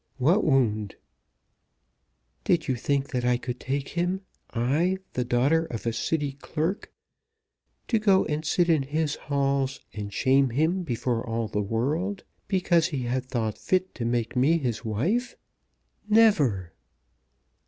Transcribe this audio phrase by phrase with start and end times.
[0.17, 0.95] "What wound!"
[2.43, 6.91] "Did you think that I could take him, I, the daughter of a City clerk,
[7.87, 12.87] to go and sit in his halls, and shame him before all the world, because
[12.87, 15.35] he had thought fit to make me his wife?
[16.09, 16.73] Never!"